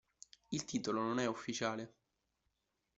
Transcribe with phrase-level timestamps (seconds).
[0.49, 1.93] Il titolo non è ufficiale.